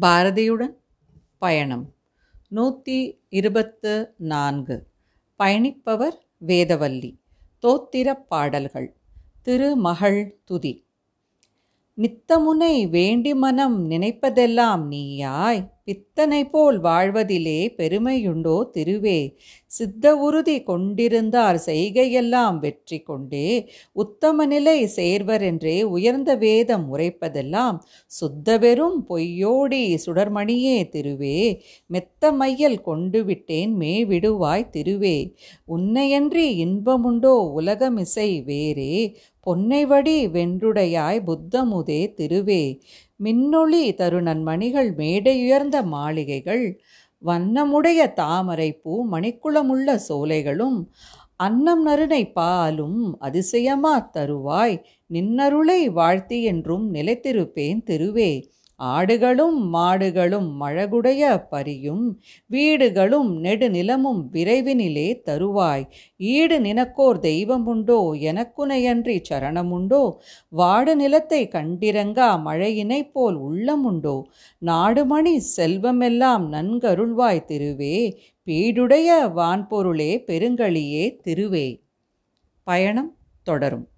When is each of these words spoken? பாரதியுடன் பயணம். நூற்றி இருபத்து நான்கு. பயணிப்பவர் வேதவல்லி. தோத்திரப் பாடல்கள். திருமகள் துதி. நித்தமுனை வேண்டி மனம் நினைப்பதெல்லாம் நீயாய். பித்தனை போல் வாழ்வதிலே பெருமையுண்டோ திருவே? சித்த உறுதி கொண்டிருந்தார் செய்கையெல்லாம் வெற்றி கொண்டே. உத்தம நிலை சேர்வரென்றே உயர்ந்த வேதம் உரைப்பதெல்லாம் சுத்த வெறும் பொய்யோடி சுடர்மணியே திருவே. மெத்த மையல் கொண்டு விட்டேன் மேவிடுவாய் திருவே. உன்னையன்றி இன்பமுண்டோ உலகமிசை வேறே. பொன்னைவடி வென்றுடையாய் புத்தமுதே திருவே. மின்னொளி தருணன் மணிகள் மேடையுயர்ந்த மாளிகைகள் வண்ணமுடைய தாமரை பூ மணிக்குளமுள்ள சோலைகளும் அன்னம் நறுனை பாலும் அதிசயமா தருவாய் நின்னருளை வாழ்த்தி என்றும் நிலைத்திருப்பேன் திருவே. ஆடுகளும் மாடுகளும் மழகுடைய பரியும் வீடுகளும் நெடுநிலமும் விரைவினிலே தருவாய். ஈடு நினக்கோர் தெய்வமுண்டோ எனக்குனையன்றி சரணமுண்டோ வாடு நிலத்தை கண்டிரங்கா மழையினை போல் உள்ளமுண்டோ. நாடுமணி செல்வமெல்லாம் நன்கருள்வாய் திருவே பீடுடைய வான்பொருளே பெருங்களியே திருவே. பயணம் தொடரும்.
பாரதியுடன் 0.00 0.74
பயணம். 1.38 1.94
நூற்றி 2.48 3.20
இருபத்து 3.28 4.14
நான்கு. 4.16 4.86
பயணிப்பவர் 5.38 6.16
வேதவல்லி. 6.46 7.18
தோத்திரப் 7.62 8.28
பாடல்கள். 8.28 8.96
திருமகள் 9.42 10.40
துதி. 10.44 10.86
நித்தமுனை 11.94 12.88
வேண்டி 12.88 13.34
மனம் 13.34 13.90
நினைப்பதெல்லாம் 13.90 14.84
நீயாய். 14.90 15.70
பித்தனை 15.88 16.44
போல் 16.44 16.78
வாழ்வதிலே 16.80 17.74
பெருமையுண்டோ 17.76 18.54
திருவே? 18.74 19.34
சித்த 19.66 20.16
உறுதி 20.16 20.62
கொண்டிருந்தார் 20.62 21.62
செய்கையெல்லாம் 21.66 22.58
வெற்றி 22.58 22.98
கொண்டே. 23.00 23.68
உத்தம 23.92 24.46
நிலை 24.46 24.84
சேர்வரென்றே 24.96 25.82
உயர்ந்த 25.82 26.34
வேதம் 26.36 26.96
உரைப்பதெல்லாம் 26.96 27.78
சுத்த 28.06 28.58
வெறும் 28.58 29.06
பொய்யோடி 29.08 29.82
சுடர்மணியே 30.06 30.76
திருவே. 30.92 31.60
மெத்த 31.86 32.32
மையல் 32.32 32.80
கொண்டு 32.80 33.24
விட்டேன் 33.24 33.78
மேவிடுவாய் 33.78 34.70
திருவே. 34.72 35.16
உன்னையன்றி 35.76 36.46
இன்பமுண்டோ 36.64 37.36
உலகமிசை 37.60 38.44
வேறே. 38.44 39.16
பொன்னைவடி 39.46 40.16
வென்றுடையாய் 40.28 41.18
புத்தமுதே 41.26 42.00
திருவே. 42.16 42.62
மின்னொளி 43.20 43.94
தருணன் 43.94 44.42
மணிகள் 44.42 44.90
மேடையுயர்ந்த 44.96 45.76
மாளிகைகள் 45.84 46.64
வண்ணமுடைய 47.22 48.00
தாமரை 48.12 48.72
பூ 48.82 48.94
மணிக்குளமுள்ள 49.10 49.94
சோலைகளும் 50.08 50.78
அன்னம் 51.36 51.86
நறுனை 51.86 52.32
பாலும் 52.32 53.00
அதிசயமா 53.20 53.94
தருவாய் 54.14 54.76
நின்னருளை 55.12 55.80
வாழ்த்தி 55.90 56.42
என்றும் 56.42 56.94
நிலைத்திருப்பேன் 56.94 57.80
திருவே. 57.86 58.30
ஆடுகளும் 58.80 59.58
மாடுகளும் 59.72 60.48
மழகுடைய 60.60 61.46
பரியும் 61.48 62.20
வீடுகளும் 62.46 63.44
நெடுநிலமும் 63.44 64.20
விரைவினிலே 64.32 65.08
தருவாய். 65.26 65.84
ஈடு 66.16 66.60
நினக்கோர் 66.60 67.20
தெய்வமுண்டோ 67.20 67.98
எனக்குனையன்றி 68.20 69.16
சரணமுண்டோ 69.30 70.16
வாடு 70.48 70.96
நிலத்தை 70.96 71.48
கண்டிரங்கா 71.48 72.28
மழையினை 72.44 73.10
போல் 73.12 73.36
உள்ளமுண்டோ. 73.36 74.22
நாடுமணி 74.66 75.36
செல்வமெல்லாம் 75.56 76.52
நன்கருள்வாய் 76.52 77.46
திருவே 77.48 78.12
பீடுடைய 78.46 79.08
வான்பொருளே 79.32 80.12
பெருங்களியே 80.26 81.18
திருவே. 81.24 81.68
பயணம் 82.64 83.16
தொடரும். 83.42 83.88